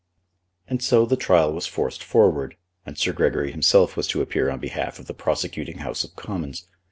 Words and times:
And 0.67 0.81
so 0.81 1.05
the 1.05 1.15
trial 1.15 1.53
was 1.53 1.67
forced 1.67 2.03
forward, 2.03 2.55
and 2.87 2.97
Sir 2.97 3.13
Gregory 3.13 3.51
himself 3.51 3.95
was 3.95 4.07
to 4.07 4.23
appear 4.23 4.49
on 4.49 4.57
behalf 4.59 4.97
of 4.97 5.05
the 5.05 5.13
prosecuting 5.13 5.77
House 5.77 6.03
of 6.03 6.15
Commons. 6.15 6.65